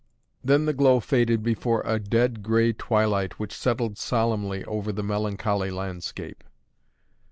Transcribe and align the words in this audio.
Then 0.43 0.65
the 0.65 0.73
glow 0.73 0.99
faded 0.99 1.43
before 1.43 1.83
a 1.85 1.99
dead 1.99 2.41
grey 2.41 2.73
twilight, 2.73 3.37
which 3.37 3.53
settled 3.55 3.99
solemnly 3.99 4.65
over 4.65 4.91
the 4.91 5.03
melancholy 5.03 5.69
landscape. 5.69 6.43